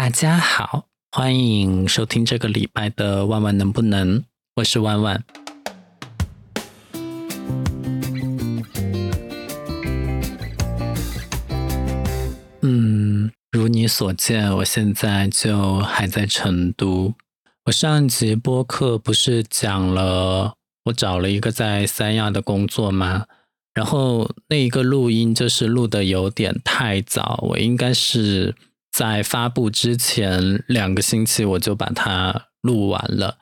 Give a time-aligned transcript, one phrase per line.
[0.00, 4.22] 大家好，欢迎收听这个礼拜的万万能不能，
[4.54, 5.24] 我是万万。
[12.62, 17.12] 嗯，如你所见，我现在就还在成都。
[17.64, 20.54] 我上一集播客不是讲了
[20.84, 23.26] 我找了一个在三亚的工作吗？
[23.74, 28.54] 然后那一个录音就是录的有点太早，我应该是。
[28.98, 33.36] 在发布之前两个星期，我就把它录完了。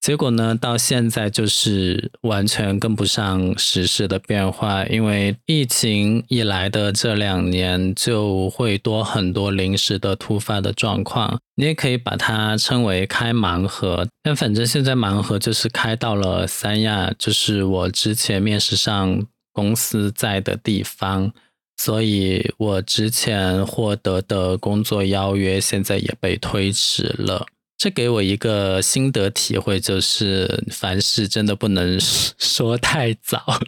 [0.00, 4.84] 结果呢，到现在就是完全跟不上时事的变化。
[4.86, 11.38] 因为疫情以来的这两年，就会多很多临时的突发的状况。
[11.54, 14.08] 你也可以把它称为开盲盒。
[14.24, 21.32] 但反正现在盲盒就是开到了三亚，就是我之前面试上公司在的地方。
[21.76, 31.98] 所以我之前获得的工作邀约现在也被推迟了，这给我一个心得体会，就是凡事真的不能
[32.38, 33.60] 说太早，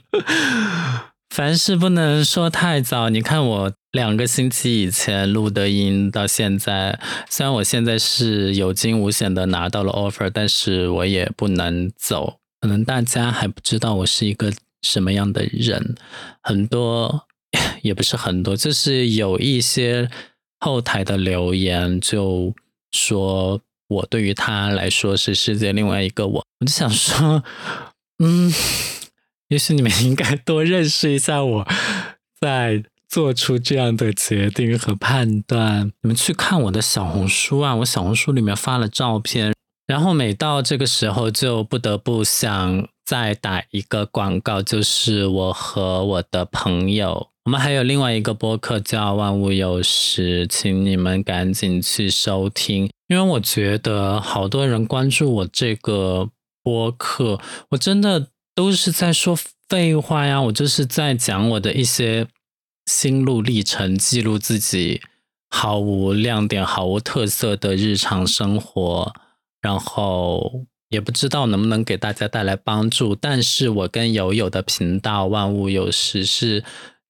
[1.28, 3.10] 凡事不能说太早。
[3.10, 12.38] 你看我两个星期以前录的音，到现在，虽然我现在是有惊无险的拿到了 offer，但是我也不能走。
[12.60, 14.52] 可能大家还不知道我是一个
[14.82, 15.94] 什么样的人，
[16.42, 17.27] 很多。
[17.82, 20.10] 也不是很多，就是有一些
[20.60, 22.54] 后台的留言，就
[22.92, 26.44] 说我对于他来说是世界另外一个我。
[26.60, 27.44] 我就想说，
[28.18, 28.52] 嗯，
[29.48, 31.68] 也许你们应该多认识一下我，
[32.40, 35.92] 再做出这样的决定和判断。
[36.02, 39.54] 你们去看我的小红书啊，我小红书里面发了照片，
[39.86, 47.30] 然后每到这个时候，就不得不想再打一个广告，就是我和我的朋友。
[47.48, 56.28] 我们还有另外一个播客叫《万物有时》，请你们赶紧去收听，因为我觉得好多人关注我这个
[56.62, 57.40] 播客，
[57.70, 59.34] 我真的都是在说
[59.66, 62.26] 废话呀，我就是在讲我的一些
[62.84, 65.00] 心路历程，记录自己
[65.48, 69.14] 毫无亮点、毫无特色的日常生活，
[69.62, 73.14] 然后也不知道能不能给大家带来帮助。
[73.14, 76.62] 但是我跟友友的频道《万物有时》是。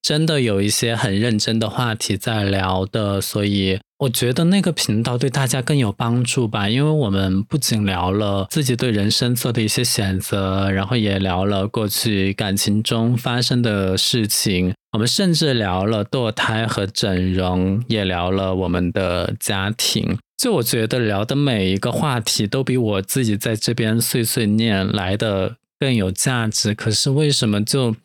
[0.02, 6.68] 真的有一些很认真的话题在聊的，所以我觉得那个频道对大家更有帮助吧。
[6.68, 14.72] 因为我们不仅聊了自己对人生做的一些选择，然后也聊了过去感情中发生的事情。
[14.92, 20.16] 我们甚至聊了堕胎和整容，也聊了我们的家庭。
[20.38, 26.72] 就我觉得聊的每一个话题都比我自己在这边碎碎念来的更有价值。
[26.72, 27.96] 可是为什么就？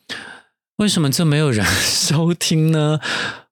[0.77, 2.99] 为什么就没有人 收听呢？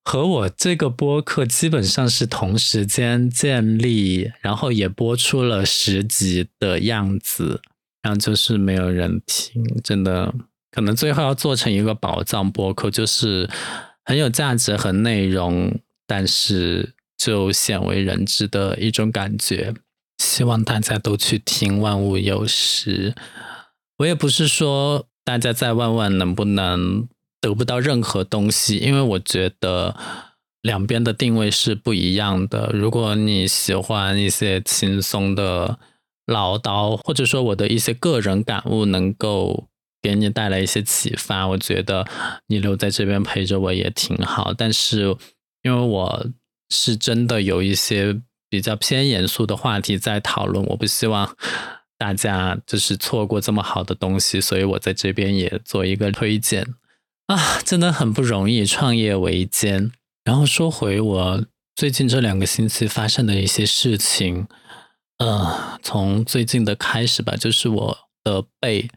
[0.04, 7.62] 和我这个播客基本上是同时间建立，然后也播出了十集的样子，
[8.02, 10.34] 然后就是没有人听，真的
[10.72, 13.48] 可能最后要做成一个宝藏播客，就是
[14.04, 19.76] 很有价值和内容，但是就鲜为人知的一种感觉。
[20.18, 23.12] 希望大家都去听《万物有时》，
[24.00, 25.06] 我也不是说。
[25.24, 27.08] 大家在问问能不能
[27.42, 29.98] 得不到任何东西，因为我觉得
[30.62, 32.70] 两边的定位是不一样的。
[32.72, 35.80] 如果你喜欢一些轻松的
[36.28, 39.68] 唠叨，或者说我的一些个人感悟能够
[40.02, 42.08] 给你带来一些启发，我觉得
[42.48, 44.54] 你留在这边陪着我也挺好。
[44.54, 45.18] 但是
[45.64, 46.28] 因为我
[46.70, 51.36] 是真的有一些比较偏严肃的话题在讨论，我不希望。
[51.98, 56.66] 大家就是错过这么好的东西，所以我在这边也做一个推荐
[57.32, 59.94] 啊，真的很不容易，创业维艰。
[60.26, 64.48] 然后说回我最近这两个星期发生的一些事情，
[65.18, 68.90] 呃，从最近的开始吧，就是我的背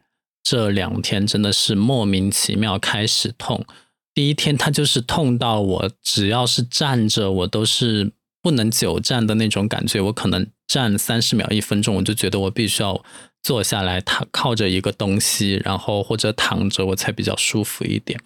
[0.43, 3.65] 这两天真的是莫名其妙开始痛。
[4.13, 10.45] 第一天它就是痛到我只要是站着，我都是不能久站的那种感觉，我可能。
[10.67, 13.05] 站三十秒、一分钟，我就觉得我必须要
[13.45, 18.19] 坐下来，躺靠着一个东西，然后或者躺着，我才比较舒服一点。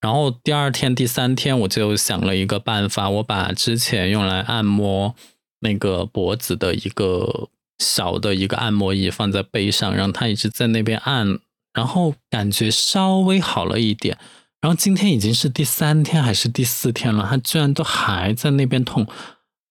[0.00, 5.14] 然后第二天、第三天，我就想了一个办法，我把之前用来按摩
[5.60, 7.48] 那个脖子的一个
[7.78, 11.38] 小的一个按摩仪放在背上，让它一直在那边按，
[11.72, 14.18] 然后感觉稍微好了一点。
[14.60, 19.06] 然后今天已经是第三天还是第四天了，他居然都还在那边痛。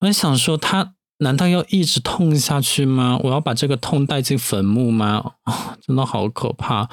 [0.00, 0.94] 我想说他。
[1.20, 3.18] 难道要一直痛下去吗？
[3.22, 5.32] 我要把这个痛带进坟墓吗？
[5.44, 6.88] 啊，真的好可怕！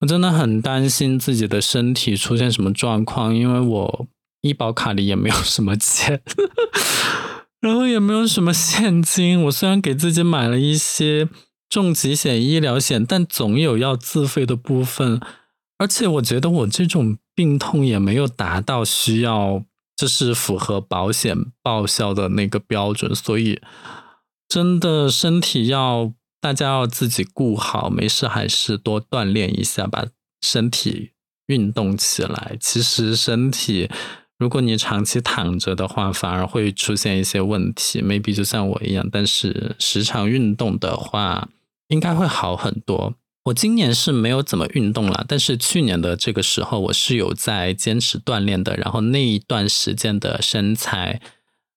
[0.00, 4.06] 我真的很担心自己的身体出现什么状况，因为我
[4.42, 6.20] 医保卡里也没有什么钱。
[7.60, 9.42] 然后也没有什么现金。
[9.44, 11.28] 我虽然给自己买了一些
[11.68, 15.20] 重疾险、医疗险，但总有要自费的部分。
[15.78, 19.64] 而且我觉得我这种病痛也没有达到需要，
[19.96, 23.60] 这是符合保险报销的那个标准，所以
[24.46, 30.06] 真的身体要大家要自己顾好，没事还是多锻炼一下，把
[30.42, 31.12] 身体
[31.46, 32.56] 运动起来。
[32.60, 33.90] 其实身体
[34.38, 39.08] 如果你长期躺着的话，反而会出现一些问题，maybe 就像我一样。
[39.10, 41.48] 但是时常运动的话，
[41.88, 43.14] 应该会好很多。
[43.46, 51.20] 我今年是没有怎么运动了，但是去年的这个时候我是有在坚持锻炼的，然后那一段时间的身材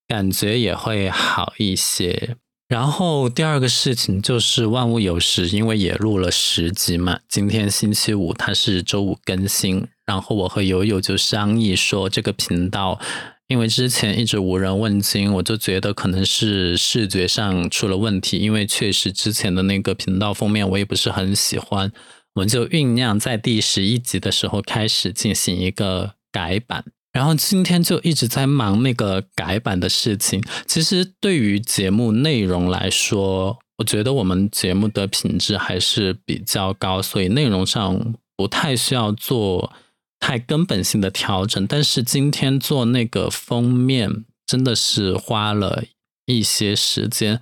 [0.07, 2.37] 感觉也会好一些。
[2.67, 12.99] 然后第二个事情就是万物有时，因为也录了十集嘛，今天星期五，它是周五更新，然后我和友友就商议说这个频道。
[13.49, 18.37] 因为之前一直无人问津，我就觉得可能是视觉上出了问题。
[18.37, 21.91] 因为确实之前的那个频道封面我也不是很喜欢，
[22.35, 26.85] 我们就酝酿在第十一集的时候开始进行一个改版。
[27.11, 30.39] 然后今天就一直在忙那个改版的事情。
[30.67, 39.73] 其实对于节目内容来说，我觉得我们节目的品质还是比较高，所以内容上不太需要做。
[40.19, 45.83] 太根本性的调整，但是今天做那个封面真的是花了
[46.25, 47.41] 一些时间。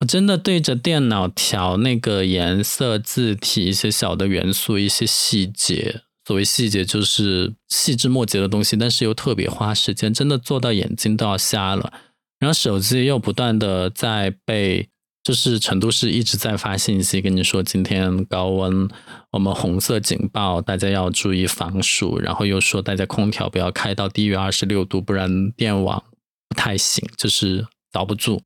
[0.00, 6.02] 我真的对着电脑调那个颜色、字体、一些小的元素、一些细节。
[6.26, 11.92] 所谓细节就是细枝末节的东西，但是又特别花时间，真的做到眼睛都要瞎了。
[12.38, 14.88] 然后手机又不断的在被。
[15.26, 18.88] 就是成都市一直在发信息跟你说，今天高温，
[19.32, 22.20] 我们红色警报，大家要注意防暑。
[22.20, 26.00] 然后又说大家空调不要开到低于二十六度，不然电网
[26.48, 28.40] 不太行，就是遭不住，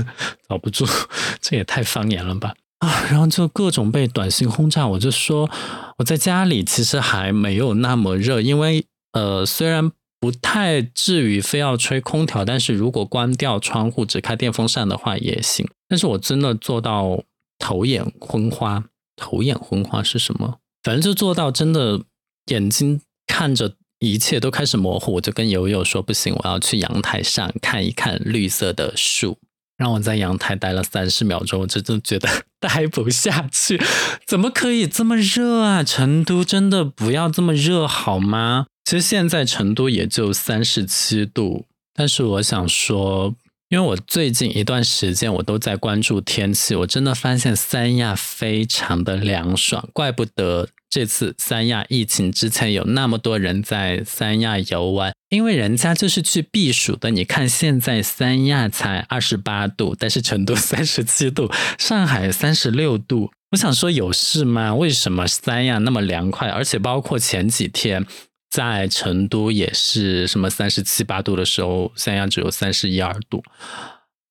[0.46, 0.84] 遭不住，
[1.40, 3.06] 这也太方言了吧啊！
[3.10, 5.48] 然后就各种被短信轰炸，我就说
[5.96, 9.90] 我在家里其实还没有那么热，因为呃虽然。
[10.18, 15.68] 不太至于非要吹空调，但是如果关掉窗户只开电风扇的话也行。
[15.88, 17.22] 但是我真的做到
[17.58, 18.84] 头眼昏花，
[19.16, 20.58] 头眼昏花是什么？
[20.82, 22.02] 反正就做到真的
[22.46, 25.14] 眼睛看着一切都开始模糊。
[25.14, 29.38] 我就跟友友说不行，我要去阳台上看一看绿色的树。
[29.76, 32.26] 让我在阳台待了三十秒钟，我真的觉得
[32.58, 33.78] 待不下去。
[34.26, 35.82] 怎么可以这么热啊？
[35.84, 38.66] 成都真的不要这么热好吗？
[38.86, 43.34] 其实现在成都也就三十七度，但是我想说，
[43.68, 57.10] 因为我最近一段时间我都在关注天气，我真的发现三亚非常的凉爽，怪不得这次三亚疫情之前有那么多人在三亚游玩，因为人家就是去避暑的。
[57.10, 64.72] 你看现在三亚才二十八度，但是成都三十七度，上海三十六度，我想说有事吗？
[64.76, 66.48] 为什么三亚那么凉快？
[66.48, 68.06] 而且包括前几天。
[68.56, 73.42] 在成都也是什么三十七八度的时候，三亚只有三十一二度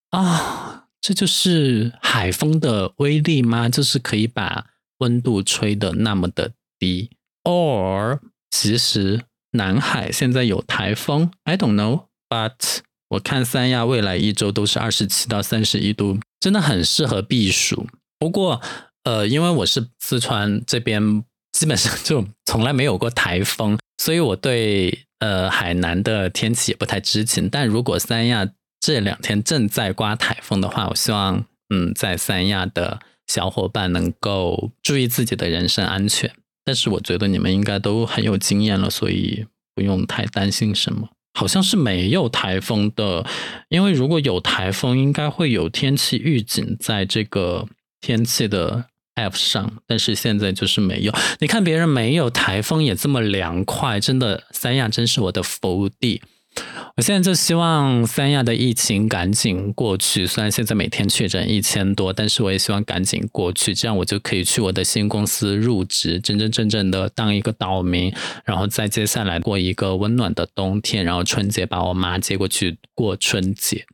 [0.09, 0.85] 啊！
[0.99, 3.69] 这就是海风的威力吗？
[3.69, 4.65] 就是可以把
[4.97, 7.11] 温度吹得那么的低
[7.43, 8.19] ？Or
[8.49, 12.79] 其实南海现在有台风？I don't know，but
[13.09, 17.85] 我看三亚未来一周都是二十七到三十一度，真的很适合避暑。
[18.17, 18.59] 不过，
[19.03, 23.77] 呃，因为我是四川这边，基本上就从来没有过台风。
[24.05, 28.47] 所以我对呃海南的天气也不太知情，但如果三亚
[28.79, 31.43] 这两天正在刮台风的话，我希望
[31.73, 36.31] 嗯在三亚的小伙伴能够注意自己的人身安全。
[36.63, 41.09] 但是我觉得你们应该都很有经验了，所以不用太担心什么。
[41.33, 43.25] 好像是没有台风的，
[43.69, 47.67] 因为如果有台风，应该会有天气预警在这个
[47.99, 48.85] 天气的。
[49.15, 51.13] App 上，但是现在就是没有。
[51.39, 56.21] 你看别人没有台风也这么凉快，真的三亚真是我的福地。
[56.95, 68.13] 我现在就希望三亚的疫情赶紧过去，虽然现在每天确诊一千多，但是我也希望赶紧过去，这样我就可以去我的新公司入职，真真正正的当一个岛民，
[68.45, 73.85] 然后再接下来过一个温暖的冬天，然后春节把我妈接过去过春节。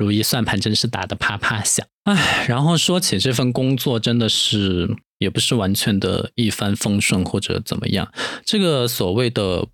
[0.00, 8.10] 如意算盘真是打得啪啪响，唉，然后说起这份工作，真的是也不是完全的一帆风顺或者怎么样。
[8.42, 9.66] 这个所谓的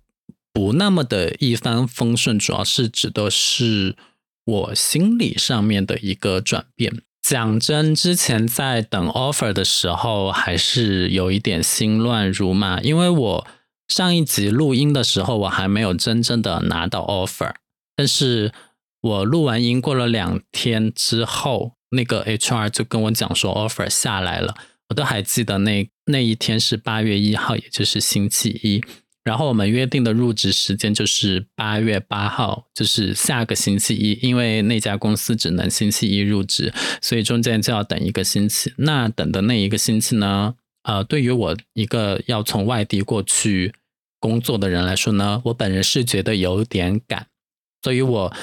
[0.51, 3.95] 不那么的一帆风顺，主要是指的是
[4.43, 7.01] 我心理上面的一个转变。
[7.21, 13.47] 讲真，之前在等 offer 的时候，还是有一点心乱如麻，因为我
[13.87, 17.53] 上一集录音的时候，我还没有真正的拿到 offer，
[17.95, 18.51] 但是。
[19.07, 24.55] 我录完音过了两天之后，那个 HR 就跟我讲说 offer 下来了，
[24.89, 28.83] 我都还记得那那一天是八月一号，也就是星期一。
[29.23, 38.73] 然后我们约定的入职时间就是八月八号，就是下个星期一，因为那家公司只能星期一入职，所以中间就要等一个星期。
[38.77, 40.55] 那等的那一个星期呢？
[40.83, 43.73] 呃，对于我一个要从外地过去
[44.21, 47.27] 工作的人来说呢，我本人是觉得有点赶，
[47.83, 48.33] 所以我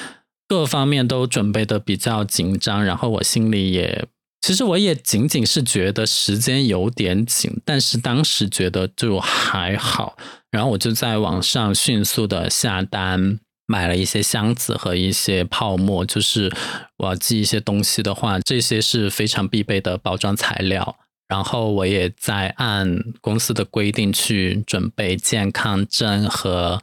[0.47, 4.07] 各方面都准备的比较紧张，然后我心里也。
[4.41, 10.15] 其实我也仅仅是觉得时间有点紧，但是当时觉得就还好，
[10.51, 16.53] 然后我就在网上迅速的下单买了一些箱子和一些泡沫，就是
[16.97, 20.95] 我要寄一些东西的话，这些是非常必备的包装材料。
[21.27, 26.79] 然后我也在按公司的规定去准备健康证和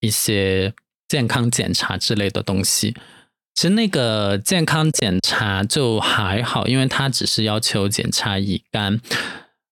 [0.00, 0.72] 一些
[1.08, 2.94] 健康检查之类的东西。
[3.54, 9.00] 其实那个健康检查就还好，因为它只是要求检查乙肝。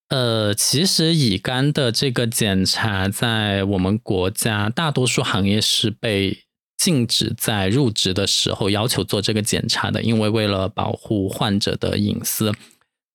[0.09, 6.45] 呃，其实乙肝的这个检查在我们国家大多数行业是被
[6.77, 12.53] 禁止在入职的时候要求做这个检查的，因为为了保护患者的隐私。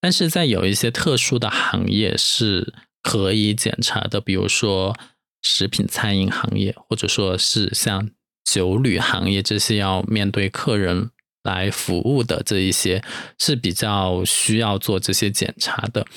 [0.02, 4.98] 但是在有一些特殊的行业是可以检查的，比如说
[5.42, 8.10] 食品餐饮行业，或者说是像。
[8.50, 11.12] 酒旅行业这些要面对客人
[11.44, 13.04] 来服务的这一些
[13.38, 16.08] 是比较需要做这些检查的。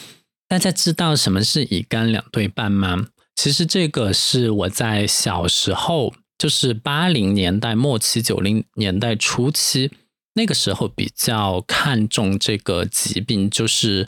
[0.46, 3.08] 大家知道什么是乙肝两对半吗？
[3.34, 9.90] 其实这个是我在小时候，就是八零年代末期、九零年代初期
[10.34, 14.06] 那个时候比较看重这个疾病，就是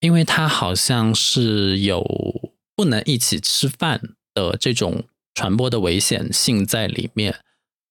[0.00, 2.02] 因为它好像是有
[2.74, 4.00] 不能一起吃饭
[4.34, 5.04] 的这种。
[5.34, 7.36] 传播的危险性在里面，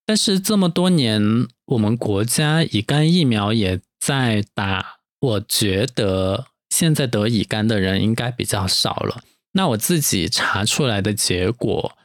[0.05, 9.23] 但是这么多年，我们国家乙肝疫苗也在打，我觉得现在得乙肝的人应该比较少了。
[9.53, 11.97] 那我自己查出来的结果，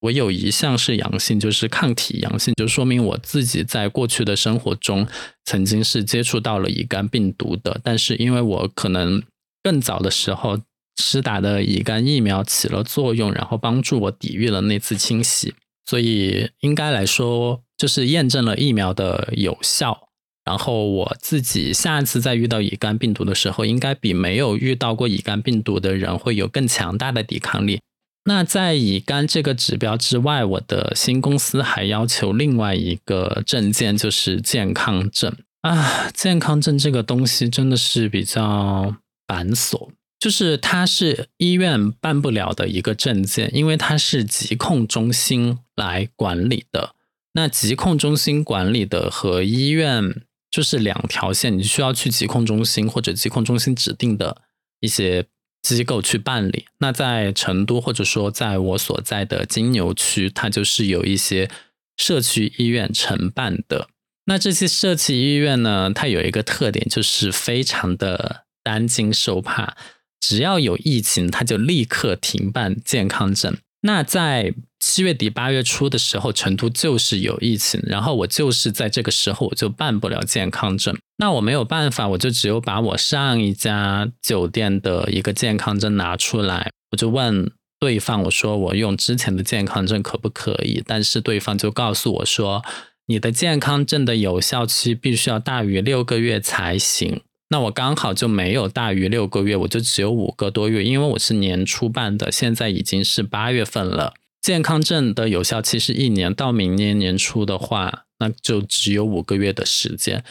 [0.00, 5.06] 我有一项是阳性，就是抗体阳性，就说明我自己在过去的生活中
[5.44, 9.22] 曾经是接触到了乙肝病毒的，但是因为我可能
[9.62, 10.58] 更早的时候。
[10.98, 15.54] 施打的乙肝疫苗起了作用，然后帮助我抵御了那次侵袭，
[15.86, 20.08] 所以应该来说就是验证了疫苗的有效。
[20.44, 27.80] 然后我自己下次再遇到乙肝病毒的时候，应该比没有遇到过乙肝病毒的人会有更强大的抵抗力。
[28.24, 36.10] 那在乙肝这个指标之外，我的新公司还要求另外一个证件，就是健康证啊。
[36.14, 39.90] 健康证这个东西真的是比较繁琐。
[40.18, 46.94] 就是它是医院办不了的一个证件，因为它是疾控中心来管理的。
[47.34, 54.42] 那疾控中心管理的和医院就是两条线，你需要去疾控中心或者疾控中心指定的
[54.80, 55.26] 一些
[55.62, 56.66] 机构去办理。
[56.78, 61.48] 那在成都或者说在我所在的金牛区，它就是有一些
[61.96, 63.88] 社区医院承办的。
[64.24, 69.76] 那这些社区医院呢，它有一个特点，就是非常的担惊受怕。
[70.20, 73.56] 只要有疫情，他就立刻停办健康证。
[73.82, 80.96] 那在七月底八月初的时候，成都就是有疫情，然后我就是在这个时候我就办不了健康证。
[81.18, 90.82] 那我没有办法，我就只有把我上一家酒店的一个健康证拿出来，我就问对方，我说我用之前的健康证可不可以？
[90.84, 92.64] 但是对方就告诉我说，
[93.06, 97.20] 你的健康证的有效期必须要大于六个月才行。
[97.50, 104.12] 那我刚好就没有大于六个月，我就只有五个多月，因为我是年初办的，现在已经是八月份了。
[104.42, 110.22] 健康证的有效期是一年，到明年年初的话，那就只有五个月的时间。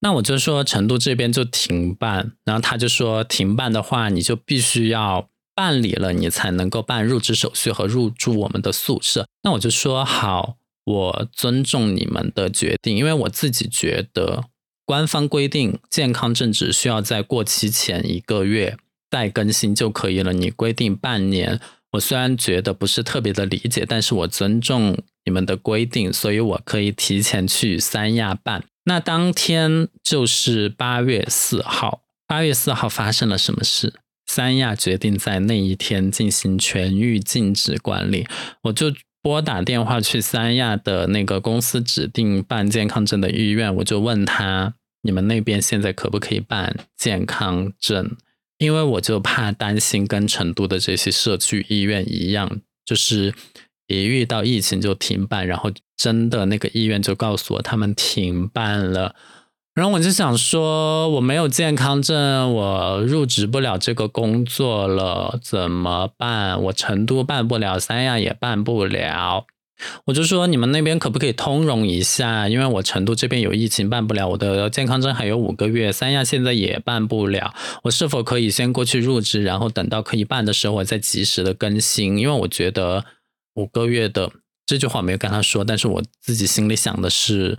[0.00, 9.26] 那我就说成都这边就停办，然后他就说停办的话，你就必须要办理了，你才能够办入职手续和入住我们的宿舍。
[9.42, 14.44] 那我就说好，我尊重你们的决定，因为我自己觉得。
[14.88, 18.78] 官方规定，健康证只需要在过期前一个月
[19.10, 20.32] 再更新就可以了。
[20.32, 21.60] 你规定半年，
[21.92, 28.64] 我虽然觉得不是特别的理解，但是我尊重你们的规定，所以我可以提前去三亚办。
[28.84, 33.92] 那当天就是八月四号，八月四号发生了什么事？
[34.24, 38.26] 三亚决定在那一天进行全域禁止管理，
[38.62, 38.90] 我就
[39.20, 44.76] 拨打电话去三亚的那个公司指定办健康证的医院，我就问他。
[45.02, 48.16] 你们那边现在可不可以办健康证？
[48.58, 53.32] 因为我就怕担心跟成都的这些社区医院一样，就是
[53.86, 59.14] 一遇到疫情就停办，然后真的那个医院就告诉我他们停办了。
[59.74, 66.60] 然后我就想说，我没有健康证，我入职不了这个工作了，怎么办？
[66.64, 69.46] 我成都办不了，三亚也办不了。
[70.04, 72.48] 我就说，你们那边可不可以通融一下？
[72.48, 74.28] 因为我成都这边有疫情，办不了。
[74.28, 77.54] 我的健康证还有五个月，三亚现在也办不了。
[77.84, 82.18] 我是否可以先过去入职，然后等到可以办的时候，我再及时的更新？
[82.18, 83.04] 因为我觉得
[83.54, 84.30] 五个月的
[84.66, 87.58] 这句话没有跟他说，但是我自己心里想的是。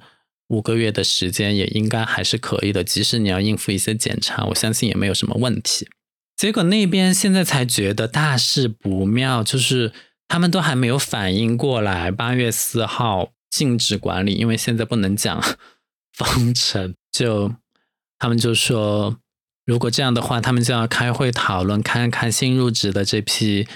[0.50, 5.88] 五个月的时间也应该还是可以的，即使你要应付一些检查，我相信也没有什么问题。
[6.36, 9.94] 结果那边现在才觉得大事不妙，就是
[10.30, 15.44] 他们都还没有反应过来，八月四号禁止管理，因为现在不能讲
[16.16, 17.54] 封城，就
[18.18, 19.18] 他们就说，
[19.66, 23.68] 如果这样的话，他们就要开会讨论，看看新入职的这批。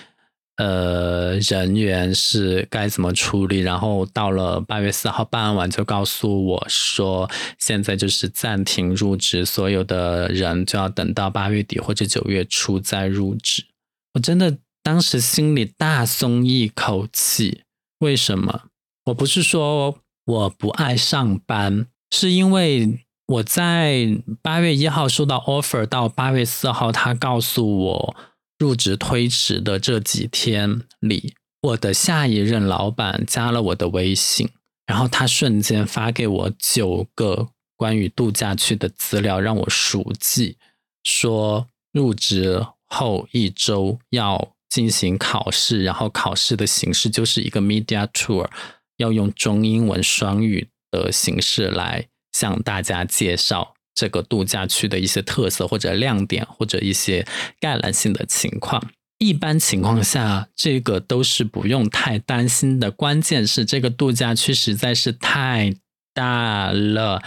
[0.58, 3.62] 呃，人员是该怎么处理？
[3.62, 13.66] 然后到了八月四号办完，就告诉我说，现在就是暂停入职，所有的人就要等到八月底或者九月初再入职。
[14.14, 17.63] 我真的当时心里大松一口气。
[18.00, 18.63] 为什么？
[19.06, 28.16] 我不是说我不爱上班，是因为我在八月一号收到 offer，到八月四号他告诉我。
[28.60, 34.50] 入职推迟的这几天里，我的下一任老板加了我的微信，
[34.86, 40.58] 然后他瞬间发给我九个关于度假区的资料，让我熟记，
[41.04, 48.50] 说入职后一周要进行考试，然后考试的形式就是一个 media tour，
[48.98, 53.75] 要用中英文双语的形式来向大家介绍。
[53.94, 57.24] 这个度假区的一些特色或者亮点，或者一些
[57.60, 58.89] 概览性的情况，
[59.20, 62.89] 一般情况下，这个都是不用太担心的。
[62.89, 65.75] 关键是这个度假区实在是太
[66.15, 67.22] 大了，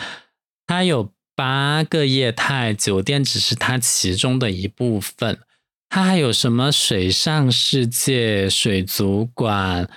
[0.66, 5.38] 它有八个业态，酒店只是它其中的一部分，
[5.96, 9.88] 它还有什么水上世界、水族馆。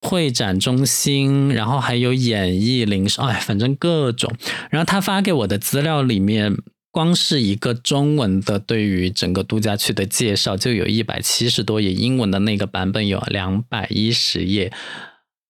[0.00, 4.32] 会展中心，然后还有演艺零售，哎，反正各种。
[4.70, 6.56] 然后他发给我的资料里面，
[6.92, 14.72] 光是一个中文的对于整个度假区的介绍，就有一百七十多页，英文的那个版本有两百一十页，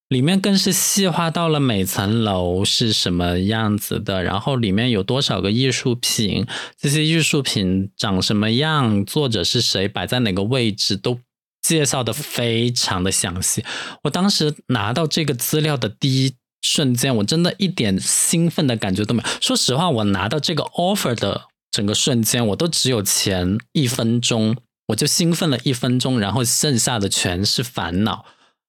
[0.08, 6.46] 里面更是细化到了每层楼是什么样子的，然后里面有多少个艺术品，
[6.78, 11.20] 这些艺术品长什么样，作者是谁，摆在哪个位置都。
[11.60, 13.62] 介绍的非常的详细，
[14.04, 19.28] 我当时拿到这个资料的第一瞬间，我真的一点兴奋的感觉都没有。
[19.40, 28.24] 说实话，我拿到这个 offer 的整个瞬间，我都只有前一分钟，我就兴奋了一分钟，然后剩下的全是烦恼。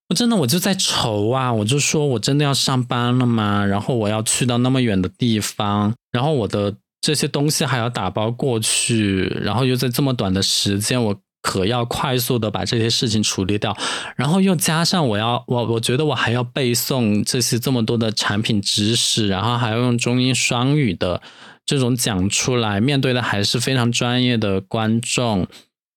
[0.10, 3.66] 我真的我就在愁啊，我就说我真的要上班了吗？
[3.66, 11.20] 然后我要去到那么远的地方，然后我的这些东西还要打包过去，然后又在这么短的时间，我。
[11.42, 13.76] 可要快速的把这些事情处理掉，
[14.18, 21.22] 然后又加上我要我我觉得我还要背诵这些这么多的产品知识，然后还要用中英双语的
[21.66, 25.48] 这种讲出来，面对的还是非常专业的观众，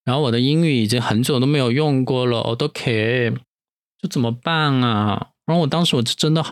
[0.05, 3.33] 然后我的英语已经很久都没有用过了，我都 K，
[4.03, 5.29] 就怎么办啊？
[5.47, 6.45] 然后我当时我就真的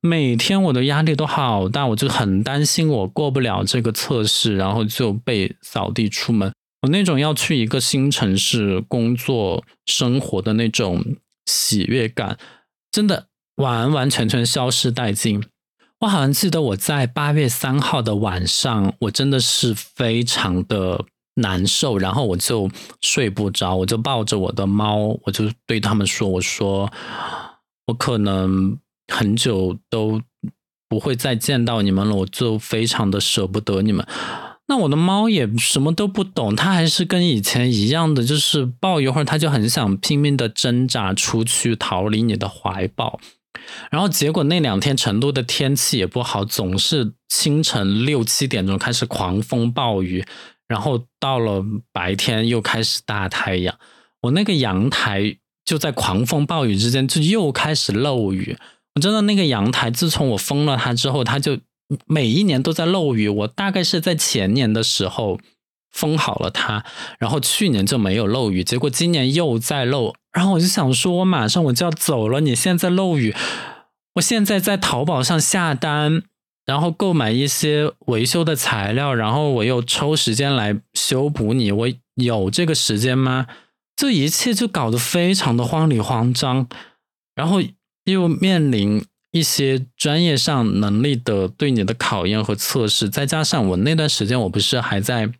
[0.00, 6.52] 每天我的压力都好大，我就很担心我过不了这个测试，然后就被扫地出门。
[6.82, 11.04] 我那种要去一个新城市工作生活的那种
[11.46, 12.38] 喜悦感，
[12.92, 15.42] 真的完完全全消失殆尽。
[16.00, 21.04] 我好像记得我在八月三号的晚上，我真的是非常的
[21.36, 22.70] 难受，然后我就
[23.00, 26.90] 睡不着，我就抱着我的猫，我就对他们说：“我说
[27.86, 28.78] 我可能
[29.12, 30.20] 很久都
[30.88, 34.06] 不会再见到你们了，我就非常的舍不得你们。”
[34.68, 43.20] 那我的猫也什么都不懂，它还是跟以前一样的，就是抱一会儿，它就很想拼命的挣扎出去，逃离你的怀抱。
[43.92, 50.24] 然后结果那两天成都的天气也不好，总是清晨六七点钟开始狂风暴雨，
[50.68, 53.78] 然后到了白天又开始大太阳。
[54.22, 58.56] 我那个阳台就在狂风暴雨之间，就又开始漏雨。
[58.94, 61.58] 我真的那个阳台，自从我封了它之后，它就。
[62.08, 65.38] 每一年都在漏雨，我大概是在前年的时候
[65.92, 66.84] 封好了它，
[67.20, 73.32] 然后去年就没有漏雨，结果今年又在漏，然后我就想说，我马上我就要走了，你现在漏雨，
[74.14, 76.24] 我现在在淘宝上下单，
[76.66, 83.46] 然后购买一些维修的材料，然后我又抽时间来修补你，我有这个时间吗？
[83.94, 86.68] 这一切就搞得非常的慌里慌张。
[87.36, 87.62] 然后
[88.04, 95.30] 又面临一些专业上能力的对你的考验和测试，再加上我那段时间我不是还在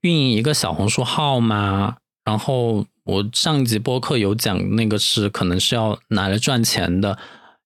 [0.00, 1.96] 运营一个小红书号吗？
[2.24, 7.18] 然后我上一集播客有讲那个是可能是要拿来赚钱的，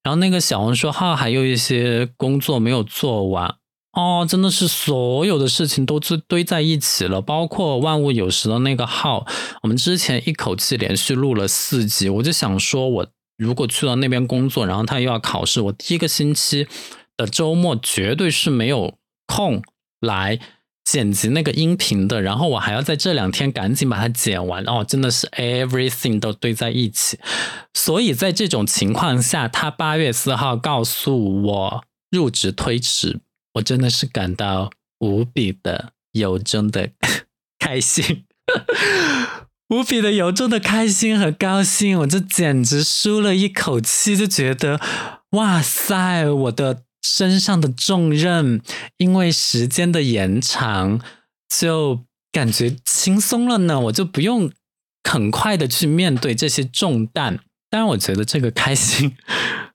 [0.03, 3.57] 然后那个小红书号还有一些工作没有做完。
[3.93, 9.27] 哦，真的是所有的事情都堆堆在一起了，包括万物有时的那个号，
[9.63, 16.69] 我们之前一口气连续录了四集，我就想说，我如果去了那边工作，然后他又要考试，我第一个星期
[17.17, 18.95] 的周末绝对是没有
[19.27, 19.61] 空
[20.01, 20.39] 来
[20.91, 27.17] 剪辑那个音频的，然后我还要在这两天赶紧把它剪完，哦，真的是 everything 都堆在一起，
[27.73, 33.21] 所以在这种情况下，他八月四号告诉我入职推迟。
[33.55, 36.91] 我真的是感到无比的由衷的
[37.61, 38.25] 开心，
[39.69, 44.81] 无比的由衷的开心和高兴，我这简直舒了一口气，就觉得
[45.31, 48.61] 哇塞，我的身上的重任
[48.97, 51.01] 因为时间的延长，
[51.49, 54.51] 就感觉轻松了呢，我就不用
[55.05, 57.41] 很快的去面对这些重担。
[57.69, 59.17] 当然，我觉得这个开心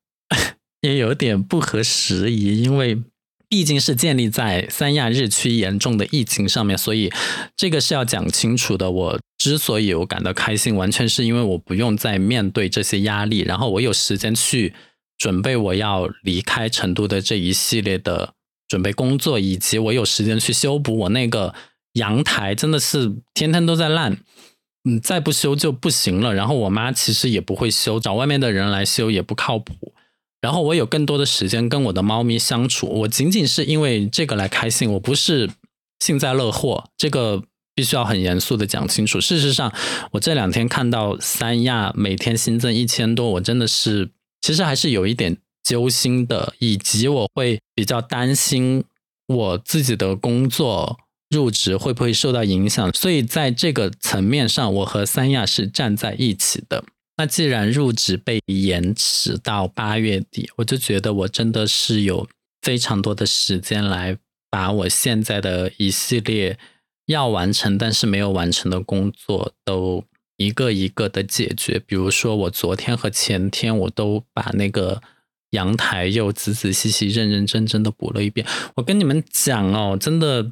[0.82, 3.04] 也有点不合时宜，因为。
[3.48, 7.14] 毕竟是建立在三亚日趋严重的疫情上面，所以
[7.56, 8.90] 这个是要讲清楚的。
[8.90, 14.74] 我之所以我感到开心，完全是因为我不用再面对这些压力，然后我有时间去
[15.17, 18.34] 准备我要离开成都的这一系列的
[18.67, 21.54] 准备工作，以及我有时间去修补我那个
[21.93, 24.17] 阳台，真的是天天都在烂，
[24.84, 26.34] 嗯，再不修就不行了。
[26.34, 29.93] 然后我妈其实也不会修，找外面的人来修也不靠谱。
[30.41, 35.49] 然后我有更多的时间跟我的猫咪相处，我仅仅是因为这个来开心，我不是
[35.99, 37.41] 幸灾乐祸，这个
[37.73, 39.19] 必须要很严肃的讲清楚。
[39.19, 39.73] 事实上，
[40.12, 44.12] 我这两天看到三亚每天新增一千多，我真的是
[44.46, 48.84] 其实还是有一点揪心的，以及我会比较担心
[49.26, 51.00] 我自己的工作
[51.32, 56.84] 入职会不会受到影响，所以在这个层面上，我和三亚是站在一起的。
[57.18, 62.28] 那既然入职被延迟到八月底，我就觉得我真的是有
[62.62, 64.16] 非常多的时间来
[64.52, 66.60] 把我现在的一系列
[67.08, 70.04] 要完成但是没有完成的工作都
[70.38, 71.80] 一个一个的解决。
[71.80, 75.02] 比如说，我昨天和前天我都把那个
[75.52, 78.45] 阳台又仔仔细细、认认真真的补了一遍。
[78.76, 80.52] 我跟你们讲哦，真的。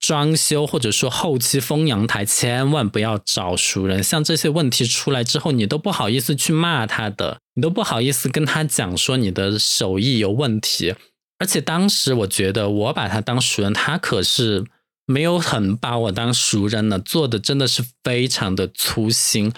[0.00, 4.02] 装修或者说后期封阳台，千万不要找熟人。
[4.02, 10.94] 像这些问题出来之后，你都不好意思去骂他的，你都不好意思跟他讲说你的手艺有问题。
[11.38, 14.66] 而且当时我觉得我把他当熟人，他可是
[15.06, 19.52] 没有很把我当熟人呢，做的真的是非常的粗心。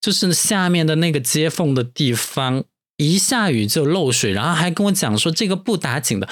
[0.00, 2.64] 就是下面的那个接缝的地方，
[2.96, 6.28] 一下雨就漏水，然后还跟我讲说这个不打紧的。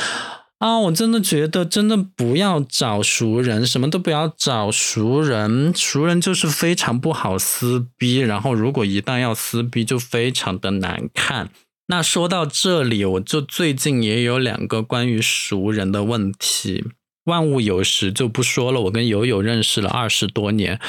[0.59, 11.51] 啊，我真的觉得，真的不要找熟人，什么都不要找熟人，熟人就是非常不好撕逼，然后如果一旦要撕逼，就非常的难看。
[11.87, 16.85] 那说到这里，我就最近也有两个关于熟人的问题。
[17.29, 20.81] 万物有时就不说了，我跟友友认识了二十多年，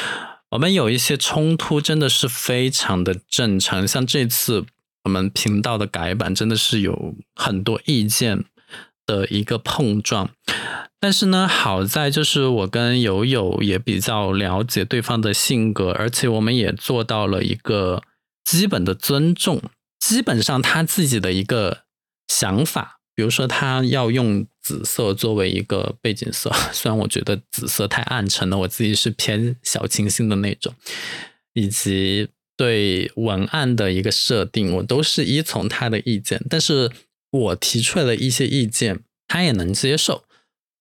[0.50, 3.88] 我们有一些冲突，真的是非常的正常。
[3.88, 4.66] 像这次
[5.04, 8.46] 我们频道的改版，真的是有很多意见。
[9.10, 10.30] 的一个碰撞，
[11.00, 18.04] 但是呢，好在就是我跟友友也比较了解对方的性格，而且我们也做到了一个
[18.44, 19.64] 基本的尊重。
[20.00, 21.80] 基本上他自己的一个
[22.28, 30.74] 想法，比如说他要用紫色作为一个背景色， 虽然我觉得紫色太暗沉了，我自己是偏小清新的那种，
[31.54, 36.90] 以及对文案的一个设定，我都是依从他的意见，但是。
[37.32, 40.24] 我提出来的一些意见，他也能接受，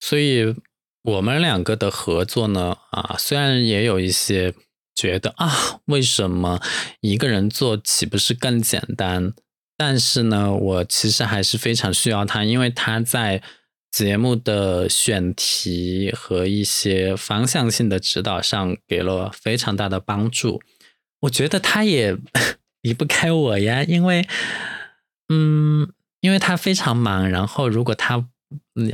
[0.00, 0.54] 所以
[1.02, 4.54] 我们两个的合作呢，啊，虽然也有一些
[4.94, 6.58] 觉得啊，为什么
[7.02, 9.34] 一个人做岂不是更简单？
[9.78, 13.42] 但是呢，我其实还是非常需要他，因为他在
[13.90, 20.60] 节目的选题和一些方向性的指导上给了非常大的帮助。
[21.20, 22.14] 我觉得他也
[22.82, 24.28] 离不开我呀，因为，
[25.30, 25.90] 嗯。
[26.20, 28.28] 因为他非常忙，然后如果他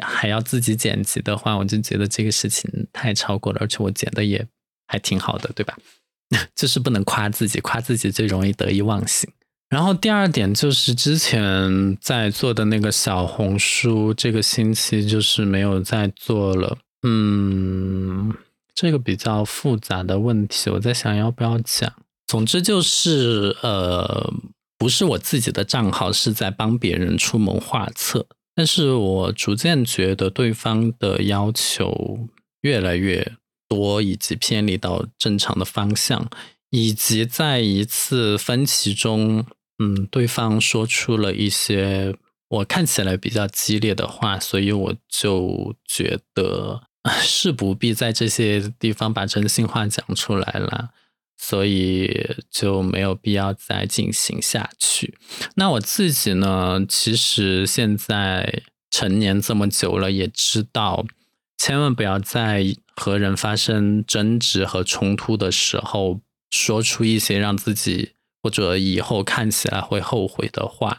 [0.02, 4.46] 还要自己剪辑的话，我就觉得这个事情太超过了，而且我剪的也
[4.86, 5.74] 还挺好的，对吧？
[6.54, 9.32] 就是不能夸自己，夸自己最容易得意忘形。
[9.74, 16.78] 然后第二点就是之前在做的那个小红书，这个星期就是没有再做了。
[17.02, 18.32] 嗯，
[18.72, 21.92] 这个比较复杂的问题，我在想要不要讲。
[22.28, 24.32] 总之就是呃。
[24.76, 28.26] 不是我自己的账号，是在帮别人出谋划策。
[28.54, 32.28] 但是我逐渐觉得对方的要求
[32.60, 33.32] 越来越
[33.68, 36.28] 多，以及偏离到正常的方向，
[36.70, 39.46] 以及在一次分歧中，
[39.78, 42.16] 嗯，对方说出了一些
[42.48, 46.82] 我看起来比较激烈的话，所以我就觉得
[47.22, 50.90] 是不必在这些地方把真心话讲出来了。
[51.36, 55.18] 所以就没有必要再进行下去。
[55.56, 56.86] 那我自己呢？
[56.88, 61.04] 其实现在成年这么久了，也知道
[61.58, 62.64] 千万不要在
[62.96, 68.12] 和人发生争执和冲突的时候，说出一些让自己
[68.44, 70.98] 或者以后看起来会后悔的话。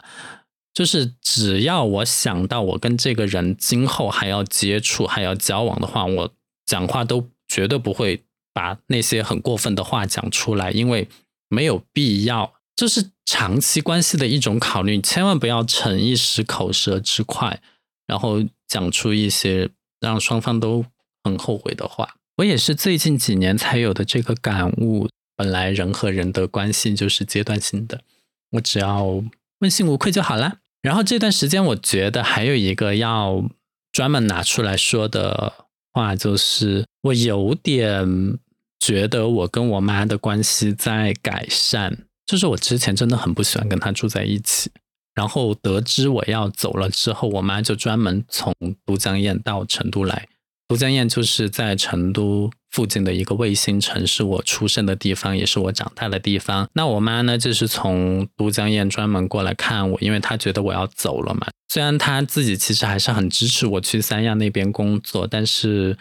[0.73, 6.33] 就是只要我想到我跟这个人今后还要接触、还要交往的话，我
[6.65, 8.23] 讲话都绝对不会。
[8.55, 11.09] 把那些很过分的话讲出来，因为
[11.49, 17.61] 没有必要，这是长期关系的一种考虑，千万不要逞一时口舌之快，
[18.07, 20.85] 然后讲出一些让双方都
[21.25, 22.15] 很后悔的话。
[22.37, 28.01] 我也是最近几年才有的这个感悟，本来人和人的关系就是阶段性的，
[28.51, 29.23] 我只要
[29.59, 30.59] 问心无愧就好了。
[30.81, 33.43] 然后这段时间，我觉得还有一个要
[33.91, 35.53] 专门拿出来说的
[35.91, 38.39] 话，就是我有点。
[38.77, 44.69] 觉得我跟我妈的关系在改善，就是我之前真的很不喜欢跟她住在一起。
[45.15, 48.53] 然后得知我要走了之后，我妈就专门从
[48.85, 50.27] 都江堰到成都来。
[50.67, 56.67] 都江堰就是在成都附近的一个卫星城市，我出生的地方，也是我长大的地方。
[56.73, 61.47] 那我妈呢，就是从都江堰专门过来看我，因为她觉得我要走了嘛。
[61.69, 65.97] 虽然她自己其实还是很支持我去三亚那边工作，但是。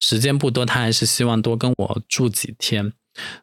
[0.00, 2.92] 时间不多，她还是希望多跟我住几天。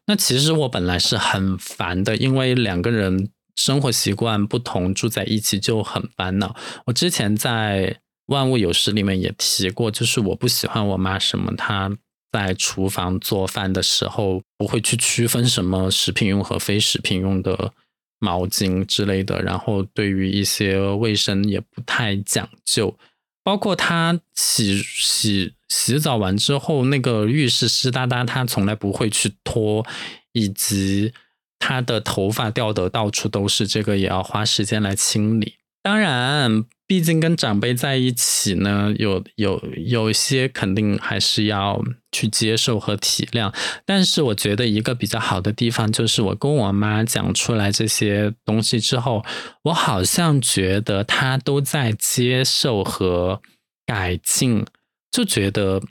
[0.06, 6.56] 那其实我本来是很烦的，因为两个人生活习惯不同，住在一起就很烦恼。
[6.86, 7.94] 我之前在
[8.28, 11.94] 《万物有时》里面也提过，就是我不喜欢我妈什么，她
[12.36, 17.72] 在厨房做饭的时候不会去区分什么食品用和非食品用的
[18.18, 22.94] 毛巾之类的，然后对于一些卫生也不太讲究。
[23.42, 29.86] 包括他洗洗洗澡完之后，那个浴室湿哒哒，他从来不会去拖，
[30.32, 31.14] 以及
[31.58, 35.54] 他的头发掉的到处都是，这个也要花时间来清理。
[35.82, 43.52] 当然，毕竟跟长辈在一起呢，有有有些肯定还是要去接受和体谅。
[43.84, 49.24] 但是我觉得一个比较好的地方，就是我跟我妈讲出来这些东西之后，
[49.64, 53.42] 我好像觉得她都在接受和
[53.84, 54.64] 改进，
[55.10, 55.82] 就觉得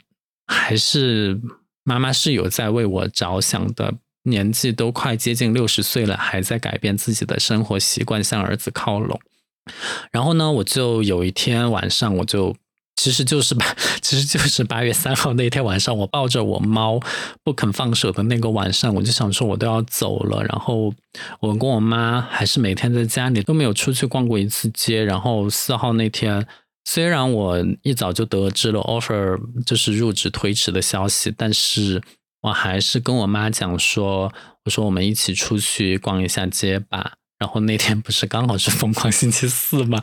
[0.46, 1.38] 还是
[1.84, 3.94] 妈妈是有在为我着想的。
[4.22, 9.20] 年纪都快接近六十岁了，还在改变自己的生活习惯，向儿子靠拢。
[10.10, 12.54] 然后呢，我就有一天晚上，我就
[12.96, 13.66] 其实就是八，
[14.00, 17.00] 其实就是八月三号那天晚上，我抱着我猫
[17.44, 20.42] 不肯放手的那个晚上，我就想说，我都要走了。
[20.44, 20.92] 然后
[21.40, 25.04] 我跟我妈还是每天在家里都没有出去逛过一次街。
[25.04, 26.46] 然后四号那天，
[26.84, 32.02] 虽然我一早就得知了 offer 就是入职推迟的消息，但是
[32.40, 34.32] 我还是跟我妈讲说，
[34.64, 37.14] 我说我们一起出去逛一下街吧。
[37.38, 40.00] 然后那天不是刚好是疯狂星期四吗？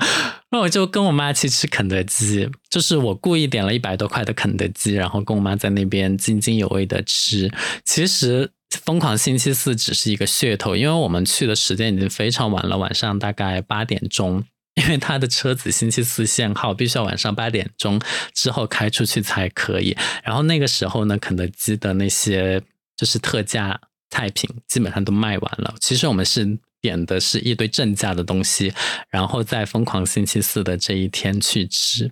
[0.52, 7.52] 那我就跟我妈去吃肯德基，就是我故意点了一百多块的肯德基，然后跟我妈在那边津津有味的吃。
[7.84, 8.52] 其实
[8.84, 14.44] 疯狂星期四只是一个噱头，因为我们去的时间已经非常晚了，晚上大概八点钟，
[14.76, 18.00] 因为他的车子星期四限号，必须要晚上八点钟
[18.36, 19.98] 之后开出去才可以。
[20.24, 22.62] 然后那个时候呢，肯德基的那些
[22.96, 25.74] 就是特价菜品基本上都卖完了。
[25.80, 26.60] 其实我们是。
[26.84, 28.74] 点的是一堆正价的东西，
[29.10, 32.12] 然后在疯狂星期四的这一天去吃。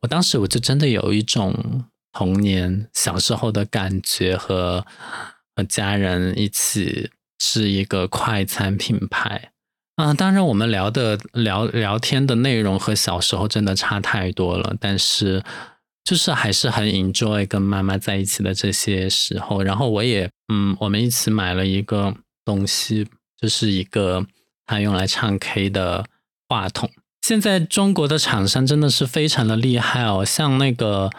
[0.00, 4.86] 我当时我就真的有一种童年小时候的感觉，和
[5.56, 9.50] 和家人一起吃一个快餐品牌。
[9.96, 15.42] 啊，当然我们聊的聊聊天的内容和小时候真的差太多了，但是
[16.04, 19.62] 就是还是很 enjoy 跟妈妈在一起的这些时候。
[19.62, 23.08] 然后我也嗯，我们一起买了一个东西。
[23.42, 24.24] 就是一个
[24.64, 26.06] 他用来唱 K 的
[26.48, 26.88] 话筒。
[27.22, 31.10] 现在中国的厂商真的是非常的厉害哦，像那个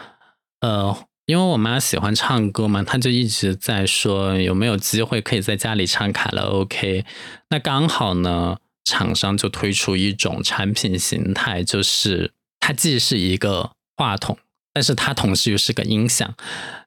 [0.60, 7.04] 呃，因为我妈喜欢唱歌嘛，她就一直在说有没有机会可以在家里唱卡拉 OK。
[7.50, 14.38] 那刚好呢，厂商就推出一种产品形态，就是它既是一个话筒。
[14.74, 16.34] 但是它同时又是个音响，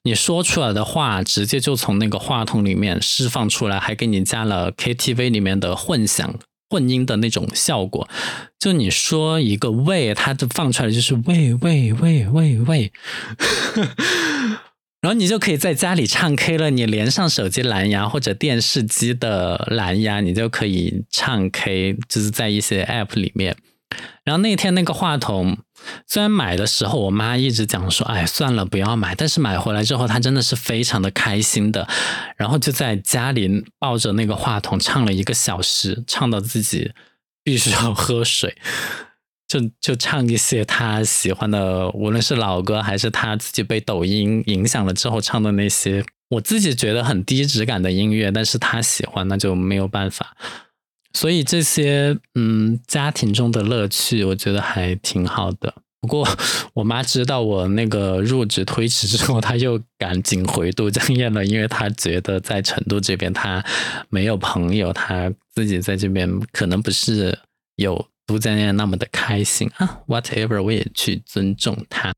[0.03, 6.35] 你说出来的话直接就从那个话筒里面释放出来，还给你加了 KTV 里面的混响
[6.69, 8.07] 混音的那种效果。
[8.59, 12.91] 就你说一个喂，它就放出来就是喂喂喂喂喂。
[14.99, 16.71] 然后你就可以在家里唱 K 了。
[16.71, 23.55] 你连上手机蓝牙或者电视机的蓝牙，你就可以唱 K，就是在一些 App 里面。
[24.25, 25.59] 然后那天那个话筒，
[26.05, 31.87] 虽然买的时候我妈一直讲说：“哎，算了，不要买。”但是买回来之后，她真的是非常的开心的。
[32.35, 36.91] 然后就在家里抱着那个话筒唱了一个小时，唱到自己
[37.43, 38.57] 必须要喝水。
[39.47, 50.35] 就就唱一些她喜欢的，无论是老歌还是她自己被抖音影响了之后唱的那些，我自己觉得很低质感的音乐，但是她喜欢，那就没有办法。
[51.17, 55.73] 所以这些嗯，家庭中的乐趣，我觉得还挺好的。
[55.99, 56.27] 不过
[56.75, 63.65] 我妈知道我那个入职推迟之后，她又赶紧回都江堰了，因为她觉得在成都这边她
[64.09, 67.39] 没有朋友，她自己在这边可能不是
[67.77, 68.07] 有。
[68.27, 72.13] 都江堰那么的开心啊，whatever，我也去尊重她。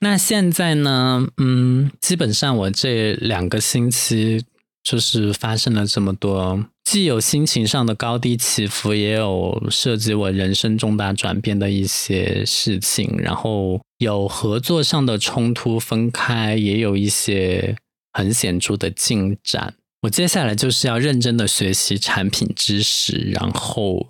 [0.00, 4.44] 那现在呢，嗯，基本上我这两个星期
[4.88, 17.76] 就是发生了这么多，既有心情上的高低起伏，也有涉及我人生重大转变的一些事情，然后有合作上的冲突分开，也有一些
[18.14, 19.74] 很显著的进展。
[20.02, 24.08] 我接下来就是要认真的学习产品知识，然后。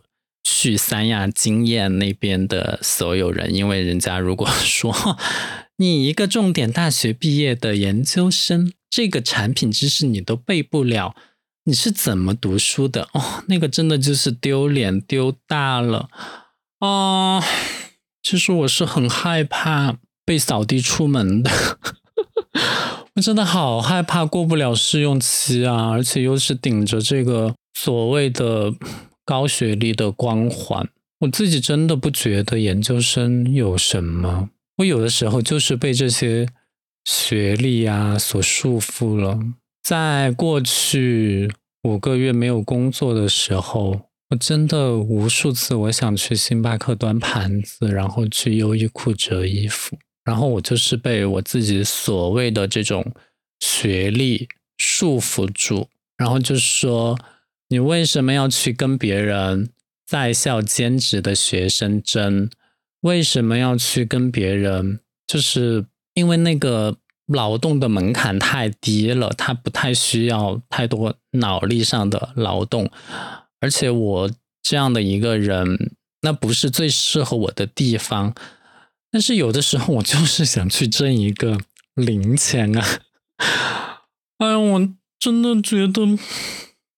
[0.50, 5.18] 去三亚经验那边的所有人，因为人家如果 说
[5.76, 11.14] 你一个重点大学毕业的研究生，这个产品知识你都背不了，
[11.64, 13.08] 你是怎么读书的？
[13.12, 16.08] 哦，那个真的就是丢脸丢大了
[16.78, 17.42] 啊！
[18.22, 21.50] 其实我是很害怕被扫地出门的，
[23.16, 28.74] 我真的好害怕过不了试用期啊，而且又是顶着这个所谓的。
[29.28, 34.48] 高学历的光环，我自己真的不觉得研究生有什么。
[34.78, 36.48] 我有的时候就是被这些
[37.08, 39.40] 学历啊所束缚了。
[39.82, 41.50] 在过去
[41.84, 53.10] 五个月没有工作的时候，我真的无数次我想去星巴克端盘子，然后去优衣库折衣服，然后我就是被我自己所谓的这种
[53.60, 57.18] 学历束缚住，然后就说。
[57.70, 59.68] 你为什么要去跟别人
[60.06, 62.48] 在校兼职的学生争？
[63.02, 65.00] 为什么要去跟别人？
[65.26, 65.84] 就是
[66.18, 72.90] 因为那个劳动的门槛太低了，他不太需要太多脑力上的劳动，
[73.60, 74.30] 而且我
[74.62, 78.34] 这样的一个人，那不是最适合我的地方。
[79.10, 81.58] 但是有的时候，我就是想去挣一个
[81.94, 82.84] 零钱啊！
[84.38, 86.18] 哎呀，我真的觉得。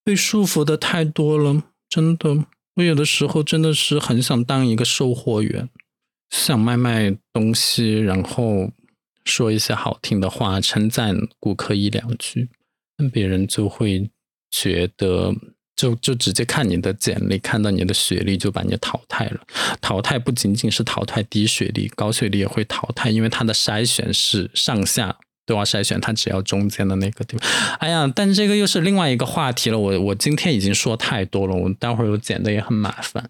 [0.03, 5.69] 被束缚的太多了，真的，我有的时候真的是很想当一个售货员，
[6.31, 8.71] 想卖卖东西，然后
[9.25, 12.49] 说一些好听的话，称赞顾客一两句，
[12.97, 14.09] 那别人就会
[14.49, 15.33] 觉得，
[15.75, 19.41] 就就直接看你的简历，看到你的学历就把你淘汰了。
[19.79, 25.17] 淘汰不仅仅是淘汰低学历，高学历也会淘汰，因为它的筛选是上下。
[25.43, 27.49] 都要筛选，它只要中间的那个地方。
[27.79, 29.77] 哎呀，但这个又是另外一个话题了。
[29.77, 33.27] 我我今天已经说太多了，我待会儿我剪的也很麻烦。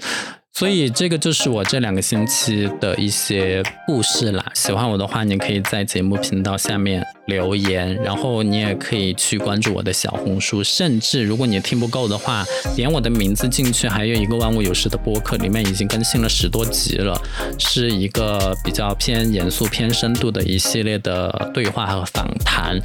[0.53, 4.45] 所以这个就是我这两个星期的一些故事啦。
[4.53, 10.63] 喜欢我的话，你可以在节目频道下面留言，然后你也可以去关注我的小红书。
[10.63, 12.43] 甚至如果你听不够的话，
[12.75, 17.19] 点我的名字进去，还有一个万物有时的播客，里面已经更新了十多集了，
[17.57, 22.79] 是一个比较偏严肃、偏深度的一系列的对话和访谈。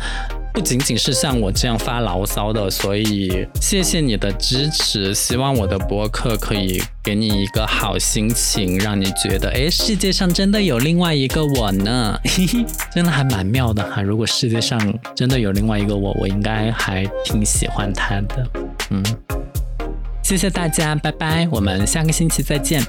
[0.57, 5.13] 不仅仅是像我这样发牢骚的，所以谢谢你的支持。
[5.13, 14.01] 希望我的播客可以给你一个好心情，让你觉得，哎，世界上真的有另外一个我呢，嘿嘿，真的还蛮妙的哈。
[14.01, 14.81] 如果世界上
[15.15, 18.49] 真的有另外一个我，我应该还挺喜欢他的。
[18.89, 19.05] 嗯，
[20.23, 22.83] 谢谢大家，拜拜，我们下个星期再见。